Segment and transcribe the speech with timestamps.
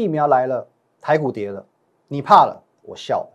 [0.00, 0.66] 疫苗来了，
[0.98, 1.62] 台股跌了，
[2.08, 3.28] 你怕了，我笑了。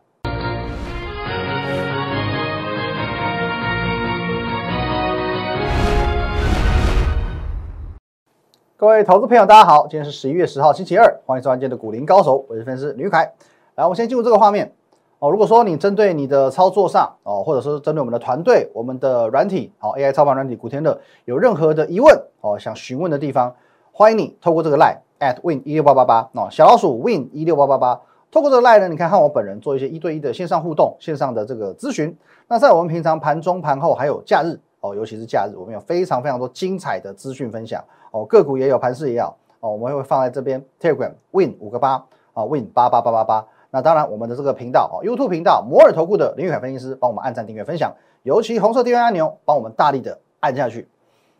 [8.75, 13.31] 各位投资朋友，大家好，今天是十一月十号，星期二，欢迎收看今天的股林高手，我是分析师吕凯。
[13.75, 14.73] 来，我们先进入这个画面
[15.19, 15.29] 哦。
[15.29, 23.55] 如果说你针对你的操作上哦，或者是针对我们的团队、我们的软体，好 AI 操盘软体古天乐有任何的疑问哦，想询问的地方，
[23.97, 32.13] 欢迎你透过这个 line at win 一六八八八哦，小老鼠 win 一六八八八，透过这个 line 呢，你看和我本人做一些一对一的线上互动、线上的这个咨询。
[32.49, 41.91] 那在我们平常盘中、盘后还有假日哦，尤其是假日，我们有非常非常多精彩的资讯分享哦，个股也有，盘势也有哦，我们会放在这边 Telegram win 五个八
[42.33, 43.45] 啊，win 八八八八八。
[43.71, 50.89] 那当然，我们的这个频道哦，YouTube 频道摩尔投顾的林玉凯分析师帮我们按赞、订阅、分享，尤其红色订阅按钮帮我们大力的按下去。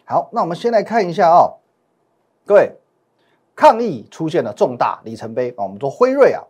[0.06, 1.52] 好，那我们先来看一下啊，
[2.48, 2.72] 各位，
[3.56, 6.44] 抗疫出现了重大里程碑啊，我们说辉瑞啊，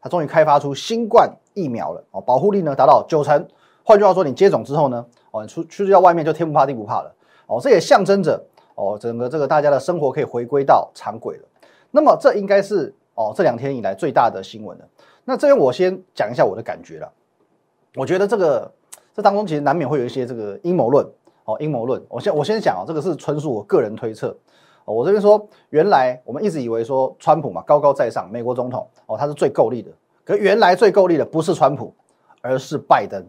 [0.00, 3.44] 它终于开发出新冠疫苗了哦，保护力呢达到九成。
[3.82, 7.12] 换句话说，你接种之后呢，哦，出去到外面就天不怕地不怕了
[7.48, 8.40] 哦，这也象征着
[8.76, 11.44] 哦，整个这个大家的生活可以回归到常轨了。
[11.90, 14.84] 那么这应该是哦这两天以来最大的新闻了。
[15.24, 17.12] 那这边我先讲一下我的感觉了。
[17.96, 18.70] 我觉得这个
[19.12, 21.04] 这当中其实难免会有一些这个阴谋论
[21.44, 22.00] 哦，阴谋论。
[22.08, 24.36] 我先我先讲哦，这个是纯属我个人推测。
[24.84, 29.90] 我这边说，原来我们一直以为说川普嘛高高在上，美国总统哦他是最够力的。
[30.24, 31.94] 可原来最够力的不是川普，
[32.40, 33.24] 而是拜登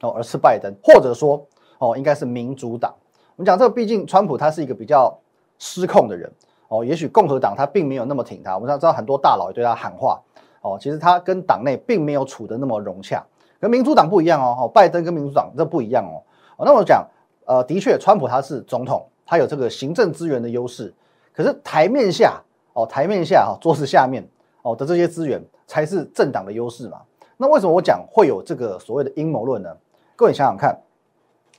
[0.00, 1.44] 哦，而是拜登，或者说
[1.78, 2.94] 哦应该是民主党。
[3.36, 5.16] 我们讲这个，毕竟川普他是一个比较
[5.58, 6.30] 失控的人
[6.68, 8.54] 哦，也许共和党他并没有那么挺他。
[8.54, 10.20] 我们知道很多大佬也对他喊话。
[10.60, 13.24] 哦，其实他跟党内并没有处得那么融洽，
[13.60, 14.56] 跟民主党不一样哦。
[14.62, 16.18] 哦，拜登跟民主党这不一样哦。
[16.56, 17.06] 哦，那我讲，
[17.46, 20.92] 呃，的确，川普他是总统，他有这个行政资源的优势。
[21.34, 24.26] 可是台面下，哦，台面下哈，桌子下面，
[24.62, 27.02] 哦的这些资源才是政党的优势嘛。
[27.36, 29.76] 那为什么我讲会有这个所谓的阴谋论呢？
[30.16, 30.80] 各位想想看，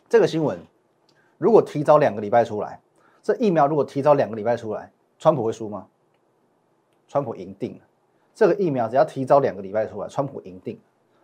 [0.10, 0.58] 这个新闻
[1.38, 2.82] 如果提早两个礼拜出来，
[3.22, 5.86] 这疫苗如果提早两个礼拜出来，川普会输吗？
[7.08, 7.80] 川普赢定了。
[8.34, 10.80] 这个疫苗只要提早两个礼拜出来，川普赢定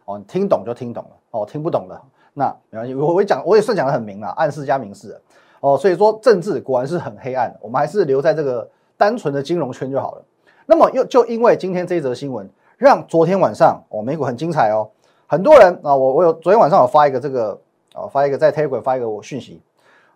[0.05, 2.01] 哦，你听懂就听懂了哦，听不懂的
[2.33, 5.19] 那没关系，我我讲我也算讲的很明了，暗示加明示
[5.59, 10.23] 哦，所以说政治果然是很黑暗，我们还是留在这个单纯的金融圈就好了。
[10.65, 14.89] 那么又就因为今天这一则新闻，让昨天晚上哦美股很精彩哦，
[15.27, 17.59] 很多人啊，我我有昨天晚上有发一个这个
[17.93, 19.61] 哦发一个在 Telegram 发一个我讯息，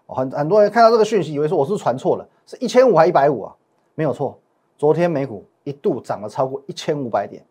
[0.07, 3.55] 很很多人看到这个讯息，以为说我是传错了，是一千五还一百五啊？
[3.95, 4.37] 没有错，
[4.77, 5.45] 昨天美股。
[5.65, 7.45] 一度涨了超过一千五百点，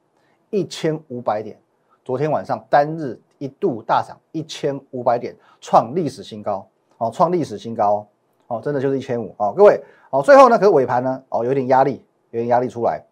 [0.50, 1.56] 一千五百点。
[2.05, 6.66] 昨天晚上单日一度大涨一千五百点，创历史新高
[6.98, 8.06] 哦，创历史新高
[8.48, 10.22] 哦，真的就是一千五哦，各位哦。
[10.22, 13.03] 最后呢，可是尾盘呢哦，有点压力，有点压力出来。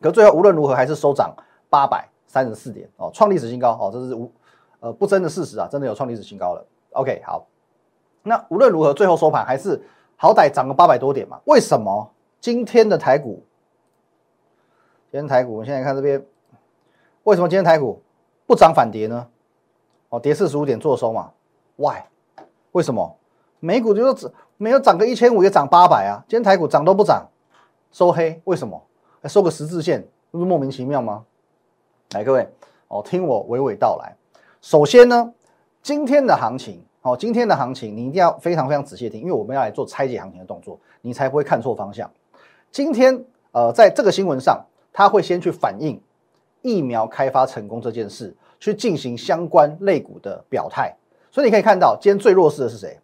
[0.00, 1.34] 可最后无论如何还是收涨
[1.68, 4.30] 八百三十四点哦，创历史新高哦，这是无
[4.80, 6.64] 呃不争的事实啊，真的有创历史新高了。
[6.90, 7.46] OK，好，
[8.22, 9.82] 那无论如何最后收盘还是
[10.16, 11.40] 好歹涨了八百多点嘛？
[11.44, 12.10] 为什么
[12.40, 13.42] 今天的台股？
[15.10, 16.24] 今天台股，我们现在看这边，
[17.24, 18.02] 为什么今天台股
[18.46, 19.26] 不涨反跌呢？
[20.10, 21.32] 哦，跌四十五点做收嘛
[21.76, 22.02] ？Why？
[22.76, 23.16] 为什么？
[23.58, 26.22] 美股就是没有涨个一千五，也涨八百啊？
[26.28, 27.26] 今天台股涨都不涨，
[27.90, 28.78] 收黑，为什么？
[29.24, 31.24] 收个十字线，不是莫名其妙吗？
[32.10, 32.46] 来，各位
[32.88, 34.14] 哦，听我娓娓道来。
[34.60, 35.32] 首先呢，
[35.82, 42.10] 今天的行情，哦，今天的行情你一定要非常非常仔细听，因为我们要来做拆解行情的动作，你才不会看错方向。
[42.70, 44.62] 今天呃，在这个新闻上。
[44.98, 46.00] 他会先去反映
[46.62, 50.96] 疫苗开发成功这件事，去进行相关类股的表态。
[51.36, 52.98] 所以你可以看到，今天最弱势的是谁？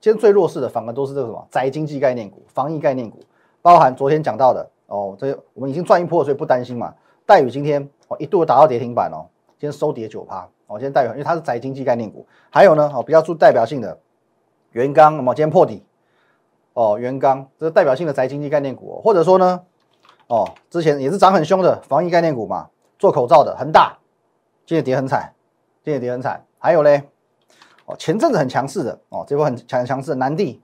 [0.00, 3.18] 今天最弱势的反而都是这个什么宅经济概念股、防疫概念股，
[3.60, 6.94] 包含昨天讲到的哦，这我们已经赚一波，所以不担心嘛。
[7.26, 9.26] 戴宇今天哦一度打到跌停板哦，
[9.58, 10.78] 今天收跌九趴哦。
[10.78, 13.98] 今天戴宇因为它是宅经济概念股，还有呢哦比较具代表性的
[14.70, 15.82] 元刚，那么今天破底
[16.74, 19.60] 哦，元刚这是代表性的宅经济概念股，或者说呢？
[20.28, 23.98] 哦，之前也是涨很凶的防疫概念股嘛，做口罩的恒大，
[24.64, 25.34] 今天跌很惨，
[25.82, 26.46] 今天跌很惨。
[26.60, 27.10] 还有嘞，
[27.86, 30.60] 哦，前阵子很强势的哦，这波很强强势的南地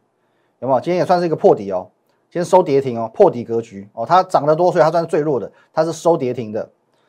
[0.59, 0.81] 有没有？
[0.81, 1.89] 今天也算是一个破底哦，
[2.31, 6.69] 今天收跌停哦，破底格局哦，它涨得多，所以它算是最弱的，它是收跌停的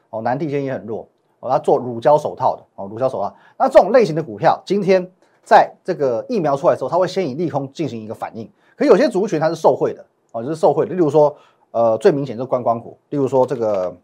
[0.09, 0.21] 哦。
[0.21, 1.07] 南地今天也很弱
[1.39, 3.35] 哦，它做乳胶手套的哦，乳胶手套。
[3.57, 5.09] 那这种类型的股票，今天
[5.43, 11.35] 在这个疫苗出来之后，它会先以利空进行一个反应，可有些族群它是受惠的哦，就是受惠的，例如说。
[11.73, 13.95] 呃，最明显就是观光股，例如说这个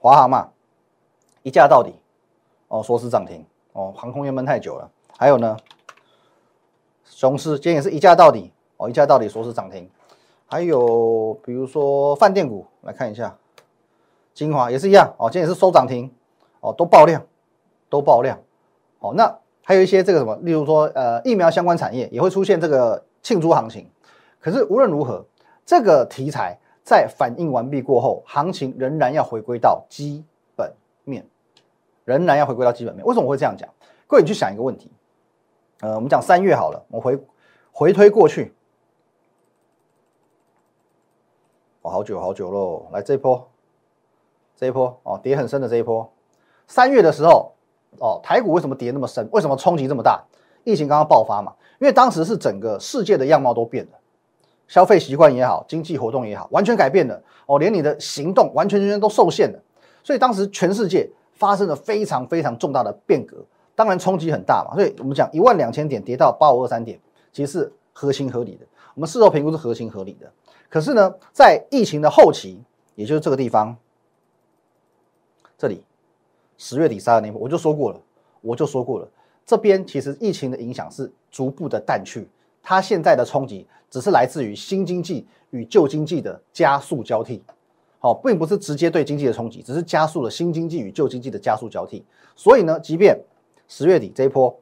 [0.00, 0.48] 华航嘛，
[1.44, 1.94] 一价到底，
[2.66, 4.90] 哦，说是涨停，哦，航空业闷太久了。
[5.16, 5.56] 还有呢，
[7.04, 9.88] 雄狮今天也是一价到底，哦，一价到底说是涨停。
[10.46, 13.36] 还有比如说饭店股，来看一下，
[14.34, 16.12] 精华也是一样哦，今天也是收涨停
[16.60, 17.22] 哦，都爆量，
[17.88, 18.38] 都爆量
[18.98, 19.14] 哦。
[19.14, 23.88] 那还有一些这个什么，例如说呃疫苗相关产业也会出现这个庆祝行情。
[24.40, 25.24] 可是无论如何，
[25.64, 30.22] 这个题材在反应完毕过后，行情仍然要回归到基
[30.54, 30.72] 本
[31.04, 31.24] 面，
[32.04, 33.04] 仍然要回归到基本面。
[33.06, 33.68] 为什么我会这样讲？
[34.06, 34.90] 各位你去想一个问题，
[35.84, 37.18] 呃，我们讲三月好了，我回
[37.70, 38.54] 回推过去。
[41.82, 42.86] 哦，好久好久喽！
[42.90, 43.46] 来这一波，
[44.56, 46.10] 这一波哦，跌很深的这一波。
[46.66, 47.52] 三月的时候，
[47.98, 49.28] 哦，台股为什么跌那么深？
[49.30, 50.24] 为什么冲击这么大？
[50.64, 53.98] 疫情刚刚爆发嘛，因为当时是整个世界的样貌都变了，
[54.66, 57.22] 消费习惯也好，经济活动也好，完全改变了。
[57.44, 59.60] 哦，连你的行动完全全全都受限了。
[60.02, 64.74] 所以当时全世界发生了非常非常重大的变革，当然冲击很大嘛。
[64.74, 66.98] 所以我们讲一万两千点跌到八五二三点，
[67.32, 68.66] 其实是合情合理的。
[68.94, 70.30] 我们事后评估是合情合理的。
[70.68, 72.60] 可是呢，在疫情的后期，
[72.94, 73.76] 也就是这个地方，
[75.56, 75.84] 这里
[76.58, 78.00] 十月底杀的那波，我就说过了，
[78.40, 79.08] 我就说过了，
[79.46, 82.28] 这边其实疫情的影响是逐步的淡去，
[82.62, 87.40] 它现在的冲击只是来自于新经济与旧经济的加速交替，
[88.00, 92.04] 好，并不是直接对经济的冲击，只是加速了新经济与旧经济的加速交替。
[92.34, 93.16] 所以呢，即便
[93.76, 94.56] 十月底这一波，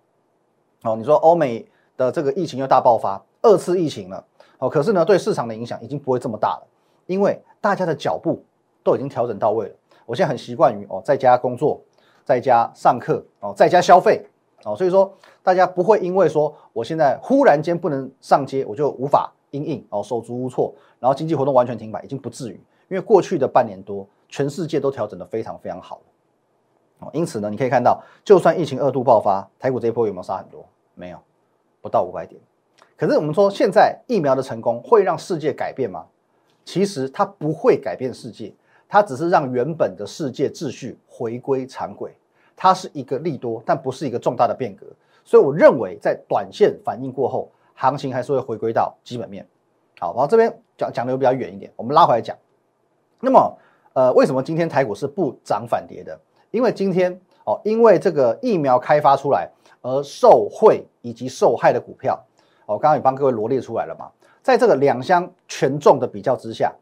[0.85, 1.69] 哦，你说欧美
[1.99, 4.25] 的这个疫情又大爆发，二次疫情了。
[4.57, 6.67] 哦，可是呢，对市场的影响已经不会这么大了，
[7.05, 8.43] 因为大家的脚步
[8.83, 9.75] 都已经调整到位了。
[10.07, 11.79] 我现在很习惯于哦，在家工作，
[12.25, 14.25] 在家上课，哦，在家消费，
[14.65, 15.13] 哦，所以说
[15.43, 22.59] 大家不会因为说我现在忽然间不能上街，我就无法应应，哦，手足无措，然后经济活动完全停摆，已经不至于。
[22.89, 26.01] 因为过去的半年多，全世界都调整的非常非常好，
[27.03, 30.65] 哦，因此呢，你可以看到，就算疫情二度爆发，台股这一波有没有杀很多？
[30.95, 31.19] 没有，
[31.81, 32.41] 不到五百点。
[32.97, 36.07] 可是我们说，现在疫苗的成功会让世界改变吗？
[36.65, 38.55] 其实它不会改变世界，
[38.89, 42.15] 它只是让原本的世界秩序回归常轨。
[42.55, 44.87] 它是一个利多，但不是一个重大的变革。
[45.25, 49.45] 所以我认为，在短线反应过后，行情还是会回归到基本面。
[49.99, 52.37] 好，然后这边讲讲的又比较远一点，我们拉回来讲。
[53.19, 53.59] 那么，
[53.95, 56.17] 呃，为什么今天台股是不涨反跌的？
[56.53, 59.51] 因为今天哦，因为这个疫苗开发出来
[59.81, 62.23] 而受惠以及受害的股票。
[62.67, 64.09] 我刚刚也帮各位罗列出来了嘛，
[64.43, 66.73] 在这个两相权重的比较之下，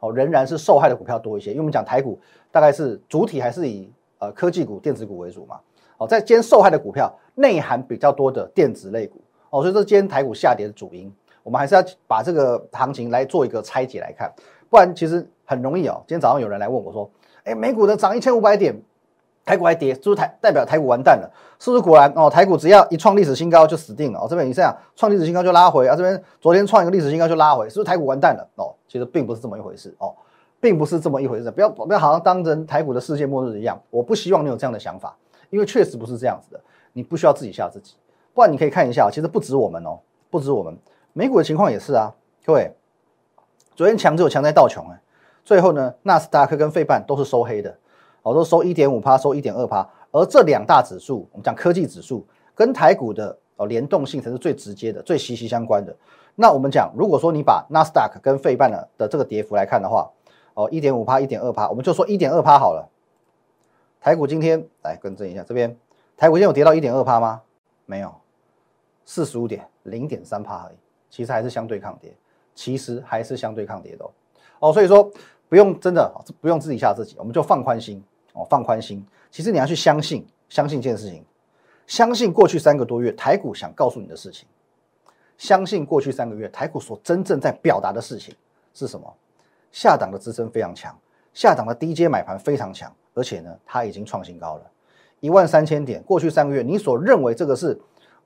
[0.00, 1.50] 哦，仍然是受害的股票多一些。
[1.50, 2.20] 因为我们讲台股
[2.52, 5.58] 大概是主体还是以呃科技股、电子股为主嘛。
[5.96, 11.12] 哦，在今天受害的股票内含比较多的电子类股，哦，所以这今天台股下跌的主因，
[11.42, 14.32] 我们还是要把这个行情来做一个拆解来看，
[14.68, 16.02] 不然其实很容易哦。
[16.06, 17.10] 今天早上有人来问我说，
[17.44, 18.74] 哎，美股的涨一千五百点。
[19.44, 21.30] 台股还跌，是不是台代表台股完蛋了？
[21.58, 22.30] 是不是果然哦？
[22.30, 24.26] 台股只要一创历史新高就死定了哦。
[24.28, 28.48] 这边你这样创历史新高就拉回啊，这边昨天创一个历史新高就拉回，是不是台股完蛋了？
[28.56, 30.14] 哦，其实并不是这么一回事哦，
[30.60, 31.50] 并不是这么一回事。
[31.50, 33.80] 不要不要好像当成台股的世界末日一样。
[33.90, 35.16] 我不希望你有这样的想法，
[35.50, 36.60] 因为确实不是这样子的。
[36.92, 37.94] 你不需要自己吓自己，
[38.32, 39.98] 不然你可以看一下，其实不止我们哦，
[40.30, 40.76] 不止我们，
[41.12, 42.12] 美股的情况也是啊。
[42.44, 42.74] 各位，
[43.76, 45.00] 昨天强只有强在道琼哎，
[45.44, 47.76] 最后呢，纳斯达克跟费半都是收黑的。
[48.22, 55.94] 哦，都收一点五趴，收一点二趴，而这两大指数，我们讲科技指数跟台股的哦联动性才是最直接的、最息息相关的。
[56.34, 60.10] 那我们讲，如果说你把纳斯达克跟费半的的这个跌幅来看的话，
[60.54, 62.88] 哦，一点五趴、一点二趴，我们就说一点二趴好了。
[64.00, 65.76] 台股今天来更正一下，这边
[66.16, 67.42] 台股今天有跌到一点二趴吗？
[67.84, 68.14] 没有，
[69.04, 70.76] 四十五点零点三趴而已，
[71.10, 72.14] 其实还是相对抗跌，
[72.54, 74.10] 其实还是相对抗跌的哦。
[74.60, 75.10] 哦，所以说
[75.50, 78.02] 不用真的不用自己吓自己，我们就放宽心。
[78.32, 79.04] 哦，放宽心。
[79.28, 81.24] 其实你要去相信，相信一件事情，
[81.88, 84.46] 相信过去三个多月台股想告诉你的事情，
[85.36, 88.32] 相信过去三个月台股所真正在表达的事情
[88.72, 89.12] 是什么？
[89.72, 90.96] 下档的支撑非常强，
[91.34, 94.62] 下档的低阶买盘非常强，而且呢，它已经创新高了，
[95.18, 96.00] 一万三千点。
[96.04, 97.76] 过去三个月你所认为这个是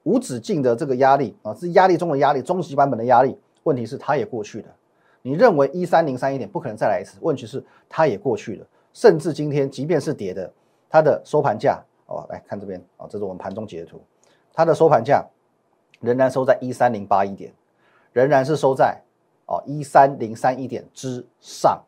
[0.03, 3.39] 无止境的这个压力啊，是压力中的压力，终极版本的压力。
[3.63, 4.69] 问题是它也过去了。
[5.27, 7.17] 你认为一三零三一点不可能再来一次？
[7.23, 8.67] 问题是它也过去了。
[8.93, 10.53] 甚至今天，即便是跌的，
[10.87, 13.99] 它的收盘价哦，来看这边哦，这是我们盘中截图，
[14.53, 15.27] 它的收盘价
[16.01, 17.51] 仍然收在一三零八一点，
[18.13, 19.01] 仍然是收在
[19.47, 21.83] 哦一三零三一点之上，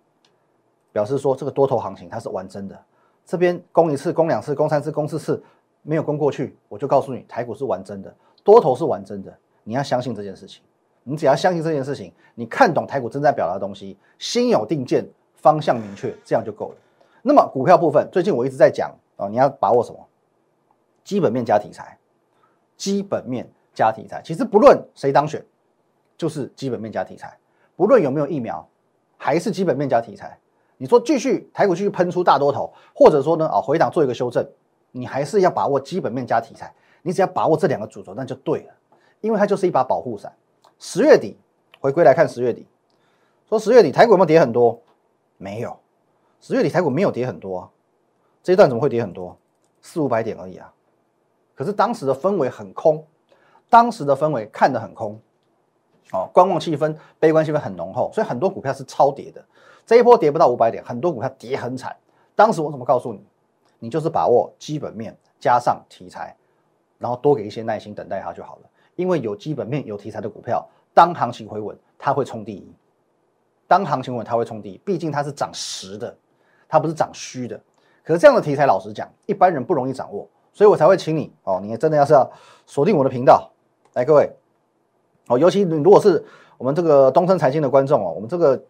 [0.90, 2.84] 表示说这个多头行情它是完真的。
[3.26, 5.42] 这边攻一次，攻两次，攻三次，攻四次
[5.82, 8.12] 没有攻过去，我就告诉你，台股是完真的，
[8.42, 10.62] 多头是完真的，你要相信这件事情。
[11.08, 16.76] 你只要相信这件事情，你看懂台股正在表达的东西，心有定见，方向明确，这样就够了。
[17.22, 20.04] 那么股票部分，最近我一直在讲哦，你要把握什么？
[21.04, 21.96] 基本面加题材，
[22.76, 24.20] 基本面加题材。
[24.24, 25.46] 其实不论谁当选，
[26.18, 27.38] 就是基本面加题材。
[27.76, 28.68] 不论有没有疫苗，
[29.16, 30.36] 还是基本面加题材。
[30.76, 34.44] 你说继续台股继续喷出大多头，或者说呢啊回档做一个修正，
[34.90, 38.74] 你还是要把握基本面加题材，你只要把握这两个主轴，那就对了，
[39.20, 40.32] 因为它就是一把保护伞。
[40.78, 41.36] 十月底
[41.80, 42.66] 回归来看，十月底
[43.48, 44.80] 说十月底台股有没有跌很多？
[45.38, 45.78] 没有，
[46.40, 47.70] 十月底台股没有跌很多，
[48.42, 49.36] 这一段怎么会跌很多？
[49.82, 50.72] 四五百点而已啊！
[51.54, 53.06] 可是当时的氛围很空，
[53.70, 55.20] 当时的氛围看得很空，
[56.12, 59.44] 哦，观望气氛、悲观气氛很浓厚，所以很多股票是超跌的。
[59.86, 61.96] 这一波跌不到五百点，很多股票跌很惨。
[62.34, 63.24] 当时我怎么告诉你？
[63.78, 66.36] 你就是把握基本面加上题材，
[66.98, 68.62] 然后多给一些耐心等待它就好了。
[68.96, 72.74] 因为有基本面、有题材的股票，当行情回稳，它会冲第一。
[73.68, 76.16] 当行情稳，它会冲第一，毕竟它是涨实的，
[76.68, 77.60] 它不是涨虚的。
[78.02, 80.28] 可是这样的题材，老实讲，一般人不容易掌握。
[80.52, 82.30] 所以我才会请你哦，你真的要是要
[82.64, 83.50] 锁定我的频道，
[83.92, 84.34] 来各位
[85.26, 86.24] 哦，尤其你如果是
[86.56, 88.62] 我们这个东森财经的观众哦，我们这个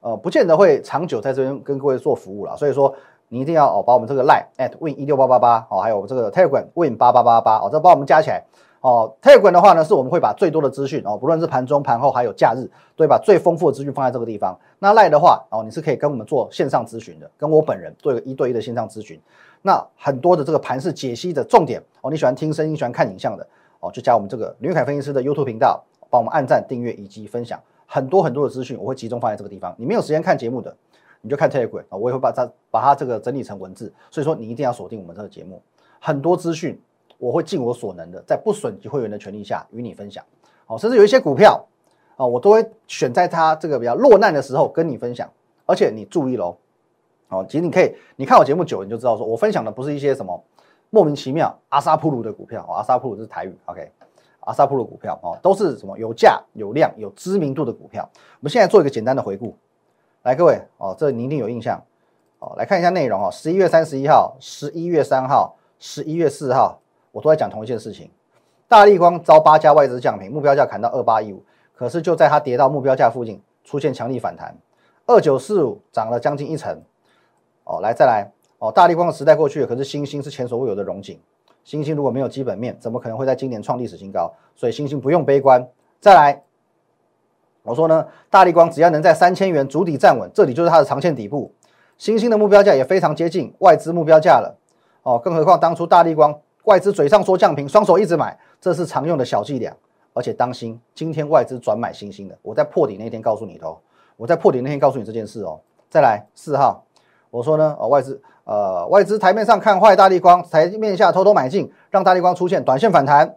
[0.00, 2.94] 呃不见得会长久在这边跟各位做服务了，所以说
[3.28, 8.44] 你一定要哦把我们这个 line at win 一六八八八哦，还有我们这个 telegram win 八八八八哦，这帮我们加起来
[8.80, 12.64] 哦，telegram 的话呢是我们会把最多的资讯哦，不论是盘中、盘后还有假日，
[12.96, 14.56] 都会把最丰富的资讯放在这个地方。
[14.78, 19.20] 那赖的话哦，你是可以跟我们做线上咨询的，跟我本人做一个一对一的线上咨询。
[19.62, 23.44] 那很多的这个盘式解析的重点哦，你喜欢听声音、喜欢看影像的
[23.80, 29.74] 哦，就加我们这个吕凯分析师的 YouTube 频道，帮我们按赞、订阅以及分享很多很多的资讯，我会集中放在这个地方。
[29.76, 30.74] 你没有时间看节目的，
[31.20, 33.92] 你就看 Telegram 啊，我也会把它把它这个整理成文字。
[34.10, 35.60] 所以说你一定要锁定我们这个节目，
[35.98, 36.80] 很多资讯
[37.18, 40.24] 我会尽我所能的，在不损及会员的权利下与你分享。
[40.66, 41.62] 哦，甚至有一些股票
[42.16, 45.28] 啊，我都会选在它这个比较落难的时候跟你分享。
[45.66, 46.56] 而且你注意喽。
[47.30, 50.42] 哦，其实你可以，你看我节目久，你就知道说我分享的不是一些什么
[50.88, 53.92] 莫名其妙阿萨普鲁的股票哦，阿萨普鲁是台语，OK，
[54.40, 58.08] 阿萨普鲁股票哦，都是什么有价有量有知名度的股票。
[58.14, 59.54] 我们现在做一个简单的回顾，
[60.22, 61.78] 来各位哦，这你一定有印象
[62.38, 66.80] 哦，来看一下内容哦，十一月三十一号、十一月三号、十一月四号，
[67.12, 68.10] 我都在讲同一件事情。
[68.66, 71.42] 大立光遭八家外资降平，目标价砍到二八一五，
[71.74, 74.56] 可是就在它跌到目标价附近，出现强力反弹，
[75.06, 76.82] 二九四五涨了将近一成。
[77.64, 78.72] 哦，来再来哦！
[78.72, 81.20] 大力光的时代过去了，可是星星是前所未有的荣景。
[81.64, 84.32] 星星如果没有基本面，怎么可能会在今年创历史新高？
[84.56, 85.68] 所以星星不用悲观。
[86.00, 86.42] 再来，
[87.62, 91.52] 我说呢，大力光只要能在三千元主底站稳，这里就是它的长线底部。
[91.98, 94.56] 星星的目标价也非常接近外资目标价了。
[95.02, 99.74] 哦，更何况当初大力光外资嘴上说降平，双手一直买，这是常用的小伎俩。
[100.12, 103.78] 而且当心，今天外资转买星星的，我在破底那天告诉你的哦，
[104.18, 105.58] 我在破底那天告诉你这件事哦。
[105.88, 106.84] 再来四号。
[107.30, 113.34] 我说呢，呃，外资，呃，外资台面上看坏大力光，台面下偷偷买进，让大力光出现短线反弹，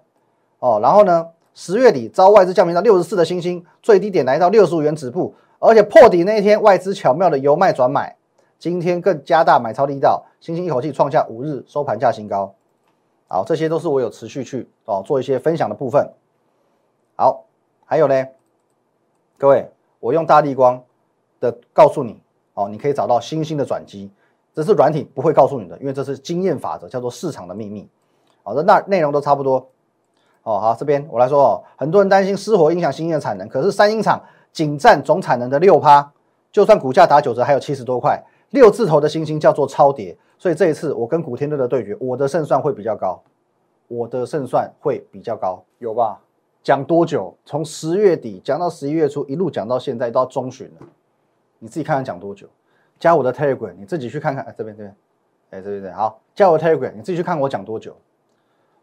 [0.59, 8.17] 哦，然后呢，十月底遭外资降平到六十四的星星，最低点来到六十五元止步，而且破底那一天，外资巧妙的由卖转买，
[8.59, 12.53] 今天更加大买超力道，星星一口气创下五日收盘价新高，
[13.31, 16.11] 好，这些都是我有持续去哦做一些分享的部分，
[17.15, 17.45] 好，
[17.85, 18.27] 还有呢，
[19.37, 19.71] 各位，
[20.01, 20.83] 我用大力光
[21.39, 22.21] 的告诉你。
[22.53, 24.11] 哦，你可以找到新兴的转机，
[24.53, 27.87] 这是软体不会告诉你的，因为这是经验法则，叫做市场的秘密。
[28.43, 29.69] 好的，那内容都差不多。
[30.43, 34.21] 哦，好，这边我来说哦，很多人担心失火影响新兴的产能，可是三英厂
[34.51, 36.11] 仅占总产能的六趴，
[36.51, 38.21] 就算股价打九折，还有七十多块，
[38.51, 40.17] 六字头的星星叫做超跌。
[40.37, 43.21] 所以这一次我跟古天乐的对决，我的胜算会比较高，
[43.87, 46.19] 我的胜算会比较高，有吧？
[46.63, 47.35] 讲多久？
[47.45, 50.87] 从十月底讲到十一月初，一路讲到现在到中旬了。
[51.59, 52.47] 你自己看看讲多久，
[52.99, 54.43] 加我的 Telegram，你自己去看看。
[54.45, 54.95] 哎，这边这边，
[55.51, 57.95] 哎，这边这边好，加我的 Telegram，你自己去看我讲多久。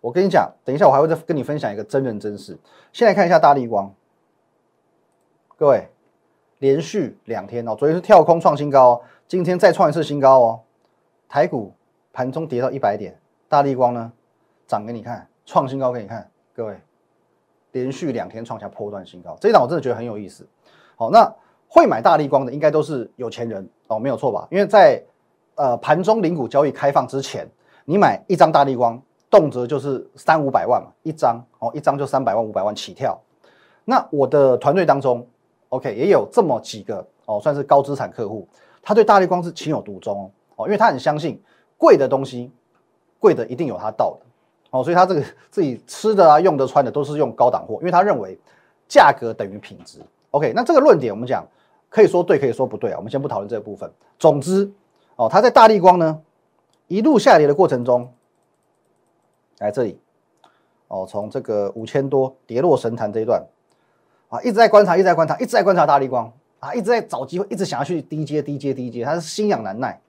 [0.01, 2.57] 我跟你讲，等一下我还会再跟你分享一个真人真事。
[2.93, 3.93] 先来看一下大力光，
[5.57, 5.89] 各位，
[6.59, 10.61] 连续两天哦，昨天是跳空创新高，今天再创一次新高哦。
[11.29, 11.73] 台股
[12.13, 14.13] 盘中跌到一百点，大力光呢
[14.67, 16.31] 涨给你看，创新高给你看。
[16.55, 16.77] 各位，
[17.73, 20.47] 连续两天创下破断新高，这一档我真的觉得很有意思。
[20.97, 21.33] 好，那。
[21.71, 24.49] 会买大力光的应该都是有钱人哦，没有错吧？
[24.51, 25.05] 因为在
[25.55, 27.47] 呃盘中零股交易开放之前，
[27.85, 28.99] 你买一张大力光，
[29.29, 33.21] 动辄就是三五百万嘛，一张哦，一张就三百万五百万起跳。
[33.85, 35.27] 那我的团队当中
[35.69, 38.47] ，OK 也有这么几个哦，算是高资产客户，
[38.83, 41.41] 他对大力光是情有独钟哦，因为他很相信
[41.77, 42.51] 贵的东西，
[43.19, 44.27] 贵的一定有他道的
[44.71, 48.39] 哦，所以他这个自己吃的啊、用的、穿的都是用高档货，因为他认为
[48.87, 50.01] 价格等于品质。
[50.31, 51.47] OK，那这个论点我们讲。
[51.91, 52.99] 可以说对，可以说不对啊。
[52.99, 53.91] 我们先不讨论这个部分。
[54.19, 54.71] 总之，
[55.17, 56.21] 哦，他在大力光呢
[56.87, 58.13] 一路下跌的过程中，
[59.57, 59.99] 来这里，
[60.89, 63.43] 哦，从这个五千多跌落神坛这一段，
[64.29, 66.31] 啊，一直在观察，一直在观察，一直在观察大力光。
[66.61, 70.01] 啊，一直在找机会，一直想要去低阶、低阶、低阶，他是心痒难耐。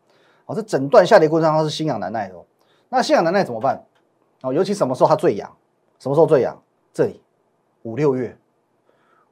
[0.48, 2.34] 哦，这整段下跌过程当中是心痒难耐的。
[2.90, 3.86] 那心痒难耐怎么办？
[4.42, 5.48] 哦，尤其什么时候它最痒？
[6.00, 6.60] 什么时候最痒？
[6.92, 7.22] 这里
[7.84, 8.36] 五六月，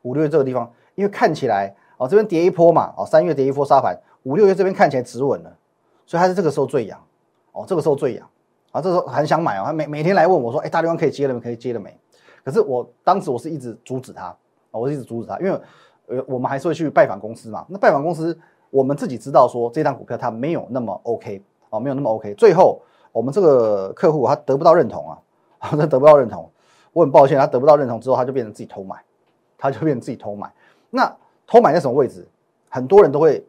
[0.03, 5.58] 五六月这个地方，因为看起来哦，这边跌一波嘛，哦，三月跌一波杀盘，五六月这边看起来止稳了，
[6.06, 7.03] 所以它是这个时候最痒。
[7.51, 8.29] 哦，这个时候最痒。
[8.72, 11.39] 啊，这时候很想买哦，他每每天来问我说，哎，大地方可以接了没？
[11.39, 11.98] 可以接了没？
[12.44, 14.36] 可是我当时我是一直阻止他，
[14.77, 15.62] 我一直阻止他，因为
[16.07, 17.65] 呃，我们还是会去拜访公司嘛。
[17.69, 18.38] 那拜访公司，
[18.69, 22.34] 我们自己知道说这张股票它没有那么 OK 哦，没有那么 OK。
[22.36, 22.81] 最后
[23.12, 25.19] 我们这个客户他得不到认同啊，
[25.60, 26.50] 他得不到认同。
[26.93, 28.96] 我很抱歉，他得不到认同之后，他就变成自己偷买，
[29.57, 30.51] 他就变成自己偷买。
[30.89, 31.13] 那
[31.46, 32.27] 偷买在什么位置？
[32.69, 33.46] 很多人都会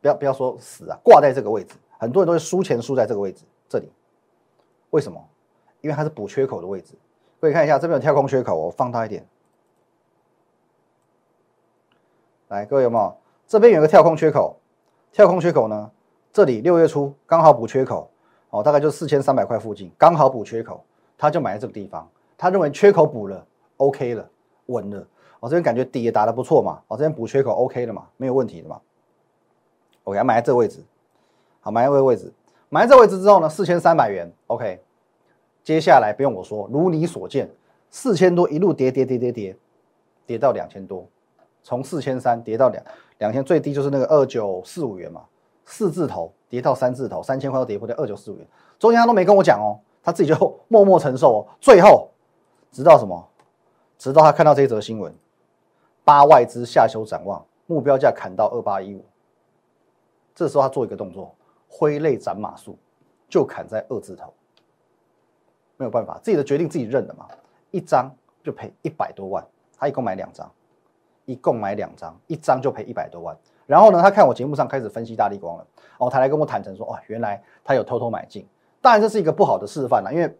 [0.00, 3.90] 不要不要说死啊，挂在这个位置，很多人都会输钱输在这个位置这里。
[4.90, 5.22] 为什么？
[5.80, 6.94] 因为它是补缺口的位置。
[7.40, 9.24] 各位看一下，这边有跳空缺口，我放大一点。
[12.48, 13.14] 来，各位有没有？
[13.46, 14.56] 这边有个跳空缺口，
[15.12, 15.90] 跳空缺口呢？
[16.32, 18.10] 这里六月初刚好补缺口，
[18.48, 20.82] 哦，大概就四千三百块附近，刚好补缺口，
[21.18, 22.08] 他就买在这个地方。
[22.38, 23.44] 他认为缺口补了
[23.76, 24.26] ，OK 了，
[24.66, 25.06] 稳了。
[25.40, 28.80] 我这边感觉底也打得不错嘛，我这边补缺口 OK 了嘛，没有问题的嘛。
[30.04, 30.82] OK，买在这个位置，
[31.60, 32.32] 好，买在这个位置。
[32.70, 34.80] 买在这位置之后呢，四千三百元，OK。
[35.62, 37.50] 接下来不用我说，如你所见，
[37.90, 39.56] 四千多一路跌跌跌跌跌，
[40.24, 41.06] 跌到两千多，
[41.68, 42.82] 从四千三跌到两
[43.18, 45.22] 两千，最低就是那个二九四五元嘛，
[45.66, 48.48] 四字头跌到三字头，三千块都跌破掉二九四五元，
[48.78, 50.34] 中间他都没跟我讲哦，他自己就
[50.68, 51.46] 默默承受哦。
[51.60, 52.08] 最后，
[52.72, 53.22] 直到什么？
[53.98, 55.12] 直到他看到这一则新闻，
[56.04, 59.04] 八外资下修展望，目标价砍到二八一五，
[60.34, 61.34] 这时候他做一个动作。
[61.68, 62.74] 挥泪斩马谡，
[63.28, 64.32] 就砍在二字头，
[65.76, 67.28] 没有办法，自己的决定自己认的嘛。
[67.72, 68.10] 一张
[68.42, 69.46] 就赔一百多万，
[69.76, 70.50] 他一共买两张，
[71.28, 73.36] 一共买两张，一张就赔一百多万。
[73.66, 75.66] 然后呢，他看我节目上开始分析大力光了，
[75.98, 78.46] 哦，他来跟我坦诚说，哦，原来他有偷偷买进。
[78.80, 80.34] 当然这是一个不好的示范了，因为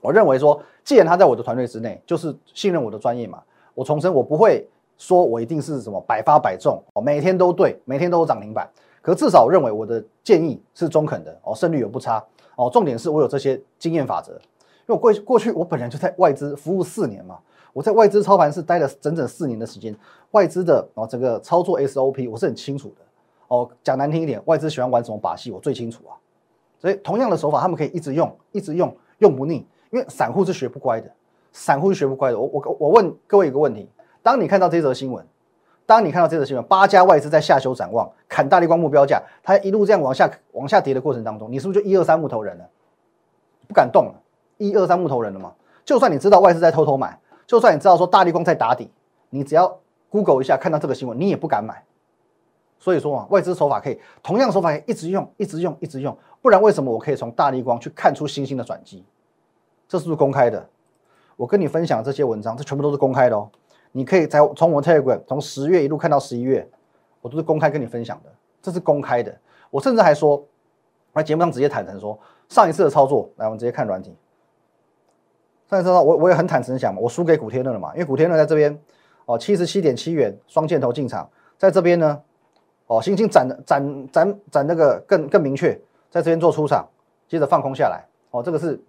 [0.00, 3.40] 我认为说，既然他在我的团队之内，就是信任我的专业嘛。
[3.72, 8.68] 我重申，我不会说我一定是什么百发百中，哦，每天都对，每天都有涨停板。
[9.00, 12.24] 可至少我认为我的建议是中肯的哦，胜率有不差
[12.56, 12.68] 哦。
[12.68, 14.38] 重点是我有这些经验法则，因
[14.88, 17.38] 为我过过去我本人就在外资服务四年嘛，
[17.76, 19.94] 我在外资操盘室待了整整四年的时间，
[20.30, 23.04] 外资的哦整个操作 SOP 我是很清楚的
[23.48, 23.68] 哦。
[23.84, 26.16] 讲难听一点，外资喜欢玩什么把戏，我最清楚啊。
[26.78, 29.66] 所以同样的手法，他们可以一直用，一直用，用不腻。
[29.90, 31.12] 因为散户是学不乖的，
[31.52, 32.38] 散户是学不乖的。
[32.38, 33.86] 我我我问各位一个问题：
[34.22, 35.22] 当你看到这则新闻？
[35.84, 42.64] 当你看到这则新闻，八家外资在下修展望，砍大力光目标价，它一路这样往下往下跌的过程当中，你是不是就一二三木头人了？
[43.68, 44.14] 不敢动了，
[44.56, 45.52] 一二三木头人了吗？
[45.84, 48.90] 就算你知道外资在偷偷买，就算你知道说大力光在打底，
[49.30, 49.78] 你只要
[50.10, 51.84] Google 一下看到这个新闻，你也不敢买。
[52.78, 59.04] 所以说啊，外资手法可以同样手法也一直用，一直用，一直用，不然为什么我可以从大力光去看出新兴的转机？
[59.88, 60.68] 这是不是公开的？
[61.36, 63.48] 我跟你分享这些文章，这全部都是公开的哦。
[63.92, 66.68] 你可以在从我 Telegram 从十月一路看到十一月，
[67.20, 68.30] 我都是公开跟你分享的，
[68.60, 69.34] 这是公开的。
[69.70, 70.44] 我甚至还说，
[71.14, 74.14] 在节目上直接坦诚说，上一次的操作，来我们直接看软体。
[75.68, 78.78] 上次我我也很坦诚讲嘛，我输给古天乐了嘛，因为古天乐在这边
[79.24, 82.20] 哦七十七点七元双箭头进场，在这边呢
[82.86, 85.74] 哦星星展展展展那个更更明确，
[86.10, 86.86] 在这边做出场，
[87.28, 88.80] 接着放空下来哦，这个是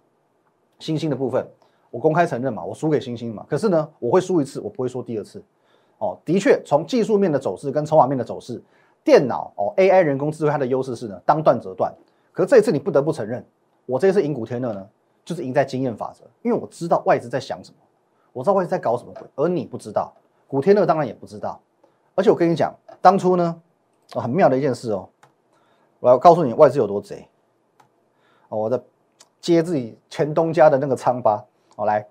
[0.78, 1.46] 星星的部分。
[1.90, 3.44] 我公开承认嘛，我输给星星嘛。
[3.48, 5.42] 可是呢，我会输一次，我不会说第二次。
[5.96, 8.62] 哦，的确，从技术面的走势跟筹码面的走势，
[9.02, 11.92] 电脑哦，AI 人工智慧它的优势是呢，当断则断。
[12.30, 13.44] 可是这一次你不得不承认，
[13.86, 14.86] 我这一次赢古天乐呢，
[15.28, 17.76] 就是赢在经验法则，因为我知道外资在想什么，
[18.32, 20.10] 我知道外资在搞什么鬼，而你不知道，
[20.46, 21.60] 古天乐当然也不知道。
[22.14, 23.60] 而且我跟你讲，当初呢，
[24.14, 25.06] 很妙的一件事哦，
[26.00, 27.28] 我要告诉你外资有多贼。
[28.48, 28.80] 哦，我在
[29.38, 31.44] 接自己前东家的那个仓吧。
[31.76, 32.08] 好来，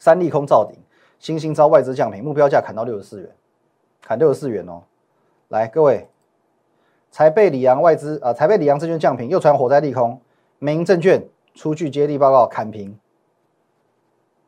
[0.00, 0.76] 三利空造顶，
[1.20, 3.30] 新兴招外资降频，目标价砍到六十四元，
[4.02, 4.82] 砍六十四元哦。
[5.50, 6.08] 来，各位，
[7.12, 10.20] 才被里昂外资啊，才被里昂证券降平，又传火灾利空，
[10.58, 12.98] 美银证券出具接力报告砍平。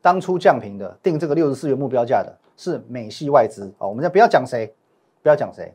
[0.02, 3.86] 当初降平的，定这个六十四元目标价的是美系外资啊。
[3.86, 4.74] 我们先不要讲谁，
[5.22, 5.74] 不要讲谁，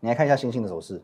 [0.00, 1.02] 你来看一下星星的走势。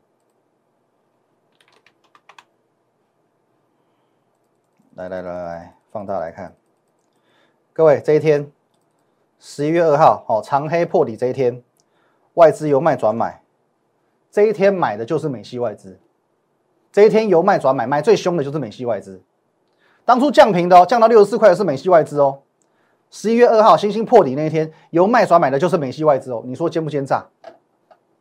[4.94, 5.76] 来来来来。
[5.92, 6.57] 放大来看，
[7.74, 8.50] 各位，这一天
[9.38, 11.62] 十一月二号，哦，长黑破底这一天，
[12.33, 13.42] 外资由卖转买，
[14.31, 16.00] 这一天买的就是美系外资，
[16.92, 19.20] 这一天由卖转买，买最凶的就是美系外资。
[20.05, 22.40] 当初降平的哦，降到六十四块的是美系外资哦，
[23.11, 26.42] 十一月二号，星星破底那一天，由卖转买的就是美系外资哦。
[26.44, 27.24] 你说奸不奸诈？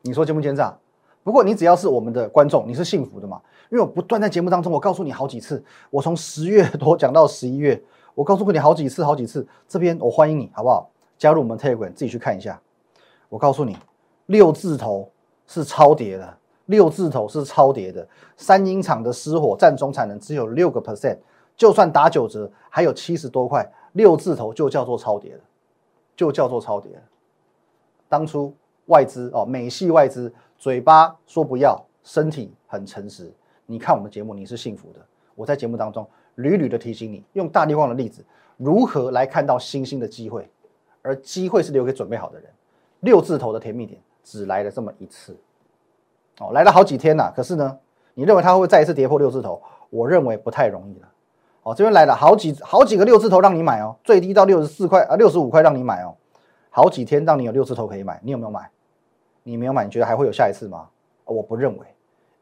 [0.03, 0.77] 你说奸不奸诈？
[1.23, 3.41] 不过你只要是我们的观众，你是幸福的嘛？
[3.69, 7.81] 因为我不断在节目当中，我告诉你好几次，我从十月多讲到十一月，
[8.15, 9.45] 我告诉过你好几次，好几次。
[9.67, 10.89] 这边我欢迎你，好不好？
[11.17, 12.59] 加入我们 Telegram，自己去看一下。
[13.29, 13.77] 我告诉你，
[14.27, 15.09] 六字头
[15.45, 16.37] 是超跌的，
[16.71, 18.07] 六字头是超跌的。
[18.37, 21.17] 三英厂的失火占总产能只有六个 percent，
[21.55, 23.69] 就算打九折，还有七十多块。
[23.91, 25.41] 六字头就叫做超跌了，
[26.15, 27.01] 就叫做超跌了。
[28.07, 28.55] 当初
[28.85, 33.29] 外资哦，美系外资嘴巴说不要，身体很诚实。
[33.65, 34.99] 你看我们节目，你是幸福的。
[35.35, 38.23] 我在节目当中屡屡的提醒你，用大力光的例子，
[38.55, 40.49] 如何来看到新兴的机会，
[41.01, 42.49] 而机会是留给准备好的人。
[43.01, 45.35] 六字头的甜蜜点只来了这么一次，
[46.41, 47.31] 哦，来了好几天了。
[47.35, 47.77] 可是呢，
[48.15, 49.61] 你认为它会再一次跌破六字头？
[49.91, 51.07] 我认为不太容易了。
[51.63, 56.15] 哦，这边来了好几好几个六字头让你买哦，最低到六十四块啊，六十五块让你买哦，
[56.71, 58.69] 好几天让你有六字头可以买，你有没有买？
[59.43, 60.87] 你没有买，你觉得还会有下一次吗？
[61.25, 61.85] 我不认为，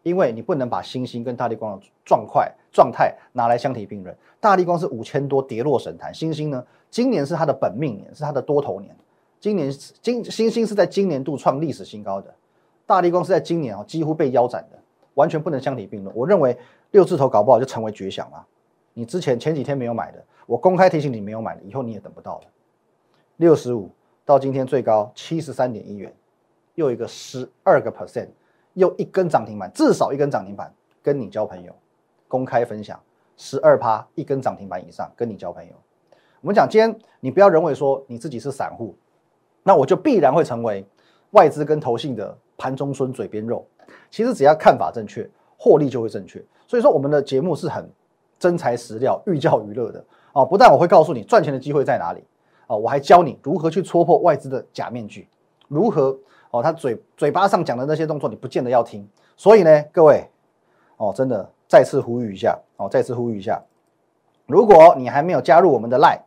[0.03, 4.15] 因为你不能把星星跟大力光的状块状态拿来相提并论。
[4.39, 8.95] 大力光是五千多跌落神坛，星星呢，今年是它的本命年，是它的多头年，
[9.39, 12.33] 今年今星星是在今年度创历史新高的，
[12.89, 14.79] 大力光是在今年啊几乎被腰斩的，
[15.13, 16.15] 完全不能相提并论。
[16.15, 16.57] 我认为
[16.89, 18.43] 六字头搞不好就成为绝响了。
[18.95, 22.45] 你之前前几天没有买的，我公开提醒你没有买的，以后你也等不到了。
[23.37, 23.91] 六十五
[24.25, 26.11] 到今天最高七十三点一元，
[26.73, 28.29] 又一个十二个 percent，
[28.73, 30.73] 又一根涨停板，至少一根涨停板，
[31.03, 31.71] 跟你交朋友，
[32.27, 32.99] 公开分享
[33.37, 35.73] 十二趴一根涨停板以上，跟你交朋友。
[36.41, 38.95] 我们讲今天你不要认为说你自己是散户，
[39.61, 40.83] 那我就必然会成为
[41.33, 43.65] 外资跟投信的盘中孙嘴边肉。
[44.11, 46.39] 其实只要看法正确，获利就会正确。
[46.67, 47.89] 所以说我们的节目是很。
[48.39, 52.23] 真材实料、寓教于乐的哦，不但我会告诉你赚钱的机会在哪里
[52.67, 55.27] 哦，我还教你如何去戳破外资的假面具，
[55.67, 56.17] 如何
[56.51, 59.05] 哦，他嘴嘴巴上讲的那些动作你不见得要听。
[59.35, 60.25] 所以呢，各位
[60.95, 63.61] 哦，真的再次呼吁一下哦，再次呼吁一下，
[64.45, 66.21] 如果你还没有加入我们的 Line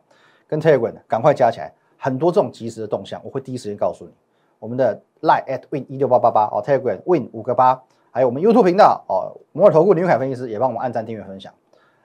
[0.47, 4.11] 跟 Telegram，赶快加起来，很多这种及时的动向，我会第一时间告诉你。
[4.59, 7.81] 我们的 Line at win 一六八八八哦，Telegram win 五个八，
[8.11, 11.53] 还有我们 YouTube 频道哦，摩尔投顾林凯分析师也帮我们按赞、订阅、分享。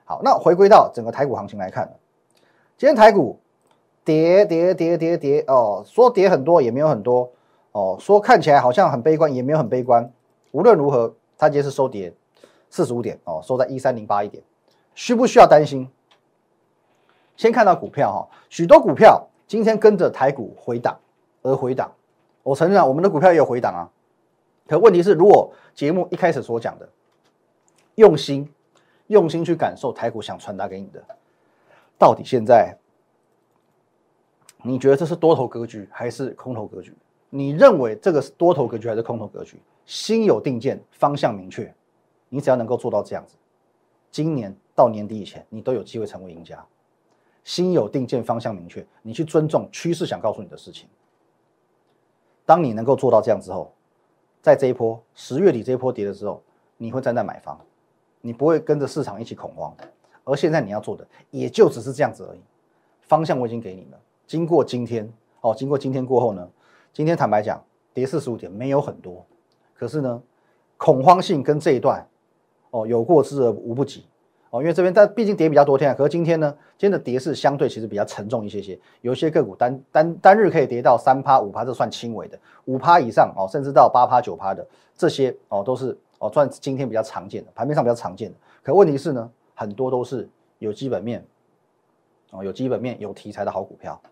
[0.04, 1.92] 好，那回归到整个台股行情来看，
[2.76, 3.40] 今天台股
[4.04, 7.32] 跌跌跌跌跌哦，说跌很多也没有很多
[7.72, 10.12] 哦，说看起来好像很悲观也没有很悲观。
[10.52, 12.14] 无论如何，它今天是收跌
[12.70, 14.40] 四十五点哦，收在一三零八一点，
[14.94, 15.90] 需不需要担心？
[17.36, 20.96] 先看到股票哈，许多股票今天跟着台股回档
[21.42, 21.90] 而回档，
[22.48, 23.90] 我承认啊，我们的股票也有回档啊。
[24.66, 26.88] 可问题是，如果节目一开始所讲的
[27.96, 28.48] 用心。
[29.08, 31.02] 用心去感受台股想传达给你的，
[31.98, 32.76] 到底现在
[34.62, 36.94] 你觉得这是多头格局还是空头格局？
[37.30, 39.58] 你认为这个是多头格局还是空头格局？
[39.86, 41.74] 心有定见，方向明确，
[42.28, 43.34] 你只要能够做到这样子，
[44.10, 46.62] 今年到年底以前，你都有机会成为赢家。
[47.44, 50.86] 心有定见，方向明确，你去尊重趋势想告诉你的事情。
[52.48, 53.70] 当你能够做到这样之后，
[54.40, 56.42] 在这一波十月底这一波跌的时候，
[56.78, 57.60] 你会站在买方。
[58.22, 59.76] 你不会跟着市场一起恐慌，
[60.24, 62.40] 而现在你要做的也就只是这样子而已。
[63.02, 63.98] 方向我已经给你了。
[64.26, 65.06] 经过今天
[65.42, 66.48] 哦，经过今天过后呢，
[66.90, 69.22] 今天坦白讲跌四十五点没有很多，
[69.74, 70.22] 可是呢，
[70.78, 72.08] 恐慌性跟这一段
[72.70, 74.06] 哦有过之而无不及
[74.50, 85.96] 哦，因为这边但毕竟跌比较多天，可是今天呢，今天的跌势相对其实比较沉重一些些，有些个股单单单日可以跌到三趴五趴，这算轻微的；五趴以上哦，甚至到八趴九趴的这些哦，都是。
[86.20, 91.24] 哦，算今天比较常见的，盘面上比较常见的，可问题是呢，很多都是有基本面，
[92.32, 94.02] 哦，有基本面、有题材的好股票，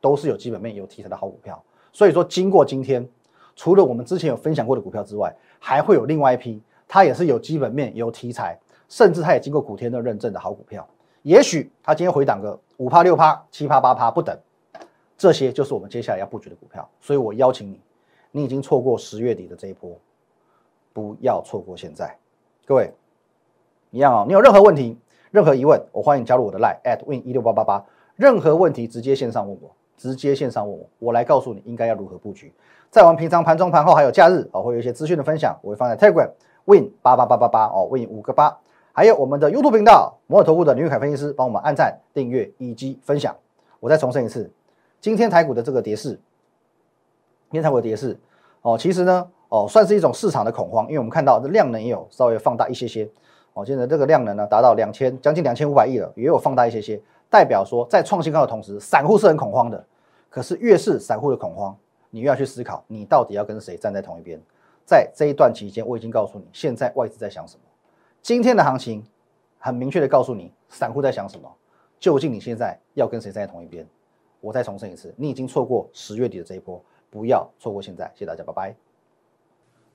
[0.00, 1.62] 都是有基本面、有题材的好股票。
[1.92, 3.06] 所以说，经过今天，
[3.54, 8.58] 除了我们之前有分享过的股票之外，还会有另外一批，它也是有基本面、有题材，
[8.92, 10.86] 甚至它也经过古天乐认证的好股票。
[11.22, 14.38] 也许它今天回档个五趴、六趴、七趴、八趴不等，
[15.16, 16.86] 这些就是我们接下来要布局的股票。
[17.00, 17.80] 所以我邀请你，
[18.32, 19.98] 你已经错过十月底的这一波。
[20.92, 22.14] 不要错过现在，
[22.66, 22.92] 各位
[23.92, 24.24] 一样哦。
[24.26, 24.98] 你有任何问题、
[25.30, 27.82] 任何疑问，我欢迎加入我的 line at win 一六八八八。
[28.14, 32.52] 任何问题直接线上问我，直接线上问我，我来告诉你应该要如何布局。
[32.90, 36.30] 在我们平常盘中、盘后还有假日哦，会有一些资讯的分享，我会放在 Telegram
[36.66, 38.54] win 八八八八八哦，win 五个八。
[38.92, 43.34] 还有我们的 YouTube 频道摩尔投顾的林玉凯分析师，帮我们按赞、订阅以及分享。
[43.80, 44.50] 我再重申一次，
[45.00, 46.10] 今天台股的这个跌势，
[47.50, 48.18] 今天台股的跌势
[48.62, 49.28] 哦，其实呢。
[49.54, 53.06] 哦，算是一种市场的恐慌，因为我们看到这量能也有稍微放大一些些。
[53.52, 56.98] 哦，现在这个量能呢达到两千将近两千五百亿了，也有放大一些些。
[57.28, 59.84] 代表说在创新高的同时，散户是很恐慌的。
[60.30, 61.76] 可是越是散户的恐慌，
[62.08, 64.40] 你越要去思考，你到底要跟谁站在同一边。
[64.86, 67.60] 在这一段期间，我已经告诉你，现在外资在想什么。
[68.22, 69.04] 今天的行情
[69.58, 71.52] 很明确的告诉你，散户在想什么。
[71.98, 73.84] 究竟你现在要跟谁站在同一边？
[74.40, 76.80] 我再重申一次，你已经错过十月底的这一波，
[77.10, 78.04] 不要错过现在。
[78.14, 78.76] 谢谢大家，拜拜。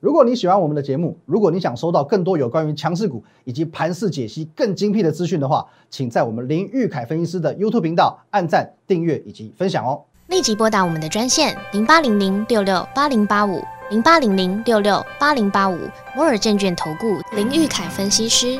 [0.01, 10.03] 如果你喜欢我们的节目，如果你想收到更多有关于强势股以及盘势解析更精辟的资讯的话，请在我们林玉凯分析师的 YouTube 频道按赞、订阅以及分享哦。
[10.27, 18.59] 立即拨打我们的专线零八零零六六八零八五零八零零六六八零八五摩尔证券投顾林玉凯分析师。